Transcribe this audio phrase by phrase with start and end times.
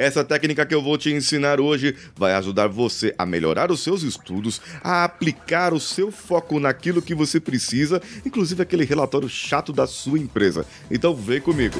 [0.00, 4.02] Essa técnica que eu vou te ensinar hoje vai ajudar você a melhorar os seus
[4.02, 9.86] estudos, a aplicar o seu foco naquilo que você precisa, inclusive aquele relatório chato da
[9.86, 10.64] sua empresa.
[10.90, 11.78] Então vem comigo.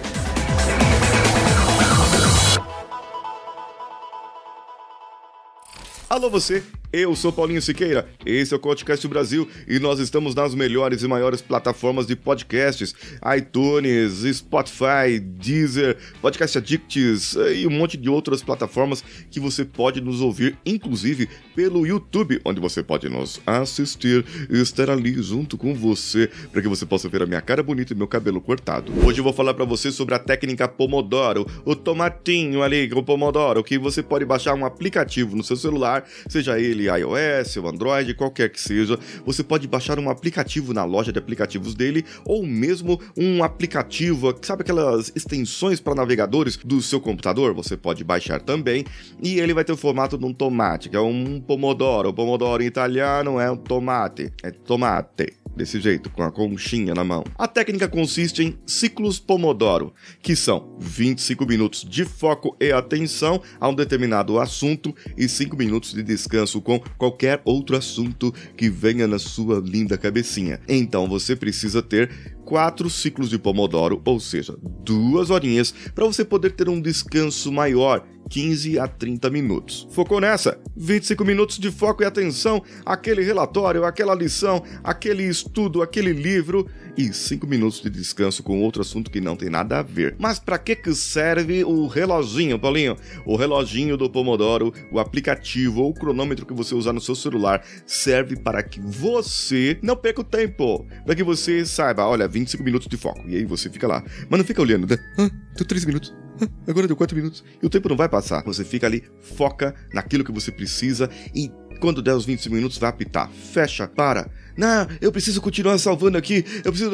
[6.11, 6.63] Alô você
[6.93, 11.09] eu sou Paulinho Siqueira, esse é o Podcast Brasil e nós estamos nas melhores e
[11.09, 12.95] maiores plataformas de podcasts:
[13.37, 20.20] iTunes, Spotify, Deezer, Podcast Addicts e um monte de outras plataformas que você pode nos
[20.20, 26.28] ouvir, inclusive pelo YouTube, onde você pode nos assistir e estar ali junto com você
[26.50, 28.92] para que você possa ver a minha cara bonita e meu cabelo cortado.
[29.06, 33.62] Hoje eu vou falar para você sobre a técnica Pomodoro, o tomatinho ali, o Pomodoro,
[33.62, 38.15] que você pode baixar um aplicativo no seu celular, seja ele ele iOS ou Android,
[38.15, 43.01] qualquer que seja, você pode baixar um aplicativo na loja de aplicativos dele ou mesmo
[43.16, 47.55] um aplicativo, sabe aquelas extensões para navegadores do seu computador?
[47.55, 48.84] Você pode baixar também
[49.23, 52.09] e ele vai ter o formato de um tomate, que é um pomodoro.
[52.09, 57.05] O pomodoro em italiano é um tomate, é tomate desse jeito, com a conchinha na
[57.05, 57.22] mão.
[57.36, 63.69] A técnica consiste em ciclos Pomodoro, que são 25 minutos de foco e atenção a
[63.69, 69.19] um determinado assunto e 5 minutos de descanso com qualquer outro assunto que venha na
[69.19, 70.61] sua linda cabecinha.
[70.66, 72.11] Então você precisa ter
[72.51, 78.05] quatro ciclos de Pomodoro, ou seja, duas horinhas, para você poder ter um descanso maior
[78.31, 79.89] 15 a 30 minutos.
[79.91, 80.59] Focou nessa?
[80.77, 87.12] 25 minutos de foco e atenção, aquele relatório, aquela lição, aquele estudo, aquele livro e
[87.12, 90.15] 5 minutos de descanso com outro assunto que não tem nada a ver.
[90.19, 92.97] Mas para que que serve o reloginho, Paulinho?
[93.27, 97.65] O reloginho do Pomodoro, o aplicativo ou o cronômetro que você usar no seu celular
[97.84, 102.88] serve para que você não perca o tempo, para que você saiba, olha, 25 minutos
[102.88, 103.22] de foco.
[103.28, 104.02] E aí você fica lá.
[104.28, 104.98] Mas não fica olhando, né?
[105.19, 106.14] Ah, deu 3 minutos.
[106.41, 107.44] Ah, agora deu 4 minutos.
[107.62, 108.42] E o tempo não vai passar.
[108.44, 109.05] Você fica ali,
[109.36, 113.30] foca naquilo que você precisa e quando der os 25 minutos vai apitar.
[113.30, 114.30] Fecha, para
[114.61, 116.91] não, eu preciso continuar salvando aqui, eu preciso.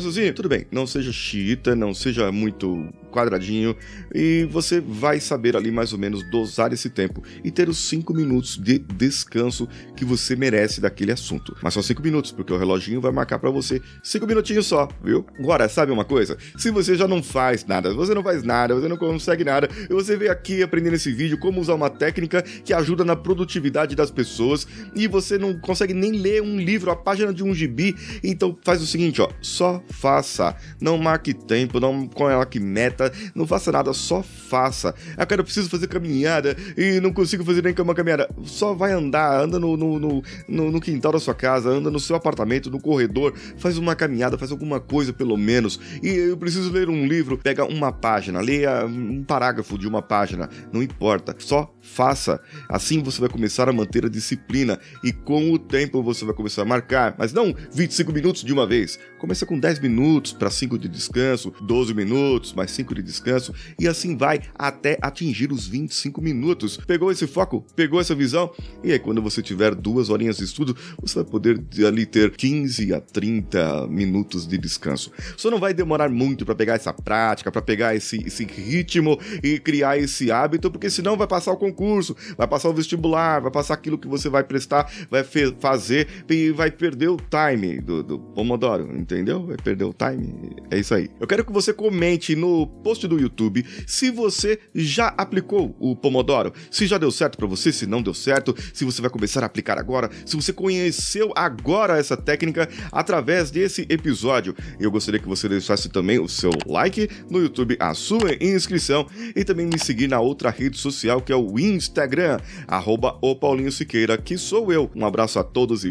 [0.00, 0.34] Sozinho.
[0.34, 3.76] Tudo bem, não seja chita, não seja muito quadradinho,
[4.12, 8.12] e você vai saber ali mais ou menos dosar esse tempo e ter os 5
[8.12, 11.56] minutos de descanso que você merece daquele assunto.
[11.62, 15.24] Mas só 5 minutos, porque o reloginho vai marcar para você 5 minutinhos só, viu?
[15.38, 16.36] Agora, sabe uma coisa?
[16.58, 19.92] Se você já não faz nada, você não faz nada, você não consegue nada, e
[19.92, 24.10] você veio aqui aprender nesse vídeo como usar uma técnica que ajuda na produtividade das
[24.10, 27.94] pessoas e você não consegue nem ler um livro, a página de um gibi.
[28.22, 30.56] Então faz o seguinte, ó, só faça.
[30.80, 34.94] Não marque tempo, não coloque meta, não faça nada, só faça.
[35.16, 38.28] Ah, cara, eu preciso fazer caminhada e não consigo fazer nem uma caminhada.
[38.44, 42.16] Só vai andar, anda no, no, no, no quintal da sua casa, anda no seu
[42.16, 45.78] apartamento, no corredor, faz uma caminhada, faz alguma coisa pelo menos.
[46.02, 50.48] E eu preciso ler um livro, pega uma página, leia um parágrafo de uma página,
[50.72, 52.40] não importa, só faça.
[52.68, 56.43] Assim você vai começar a manter a disciplina e com o tempo você vai começar
[56.60, 58.98] a marcar, mas não 25 minutos de uma vez.
[59.18, 63.88] Começa com 10 minutos para 5 de descanso, 12 minutos, mais 5 de descanso e
[63.88, 66.76] assim vai até atingir os 25 minutos.
[66.76, 67.64] Pegou esse foco?
[67.74, 68.52] Pegou essa visão?
[68.82, 72.94] E aí quando você tiver duas horinhas de estudo, você vai poder ali ter 15
[72.94, 75.10] a 30 minutos de descanso.
[75.36, 79.58] Só não vai demorar muito para pegar essa prática, para pegar esse, esse ritmo e
[79.58, 83.74] criar esse hábito, porque senão vai passar o concurso, vai passar o vestibular, vai passar
[83.74, 85.24] aquilo que você vai prestar, vai
[85.58, 89.46] fazer e vai perder o time do, do Pomodoro, entendeu?
[89.46, 90.56] Vai perder o time.
[90.70, 91.08] É isso aí.
[91.20, 96.52] Eu quero que você comente no post do YouTube se você já aplicou o Pomodoro,
[96.70, 99.46] se já deu certo para você, se não deu certo, se você vai começar a
[99.46, 104.54] aplicar agora, se você conheceu agora essa técnica através desse episódio.
[104.78, 109.44] Eu gostaria que você deixasse também o seu like no YouTube, a sua inscrição e
[109.44, 114.16] também me seguir na outra rede social que é o Instagram, arroba o Paulinho Siqueira,
[114.18, 114.90] que sou eu.
[114.94, 115.90] Um abraço a todos e